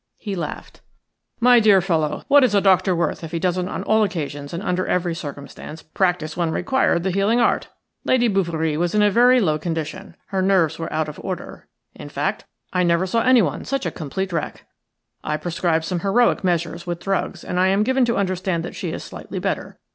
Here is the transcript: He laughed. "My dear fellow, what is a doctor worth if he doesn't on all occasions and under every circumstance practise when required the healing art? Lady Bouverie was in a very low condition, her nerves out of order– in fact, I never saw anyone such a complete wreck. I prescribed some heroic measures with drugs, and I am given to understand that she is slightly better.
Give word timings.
He 0.17 0.35
laughed. 0.35 0.81
"My 1.39 1.59
dear 1.59 1.79
fellow, 1.79 2.23
what 2.27 2.43
is 2.43 2.55
a 2.55 2.59
doctor 2.59 2.95
worth 2.95 3.23
if 3.23 3.31
he 3.31 3.37
doesn't 3.37 3.69
on 3.69 3.83
all 3.83 4.01
occasions 4.03 4.51
and 4.51 4.63
under 4.63 4.87
every 4.87 5.13
circumstance 5.13 5.83
practise 5.83 6.35
when 6.35 6.49
required 6.49 7.03
the 7.03 7.11
healing 7.11 7.39
art? 7.39 7.67
Lady 8.03 8.27
Bouverie 8.27 8.77
was 8.77 8.95
in 8.95 9.03
a 9.03 9.11
very 9.11 9.39
low 9.39 9.59
condition, 9.59 10.15
her 10.29 10.41
nerves 10.41 10.79
out 10.89 11.07
of 11.07 11.19
order– 11.23 11.67
in 11.93 12.09
fact, 12.09 12.45
I 12.73 12.81
never 12.81 13.05
saw 13.05 13.21
anyone 13.21 13.63
such 13.63 13.85
a 13.85 13.91
complete 13.91 14.33
wreck. 14.33 14.65
I 15.23 15.37
prescribed 15.37 15.85
some 15.85 15.99
heroic 15.99 16.43
measures 16.43 16.87
with 16.87 16.99
drugs, 17.01 17.43
and 17.43 17.59
I 17.59 17.67
am 17.67 17.83
given 17.83 18.03
to 18.05 18.17
understand 18.17 18.65
that 18.65 18.73
she 18.75 18.91
is 18.91 19.03
slightly 19.03 19.37
better. 19.37 19.77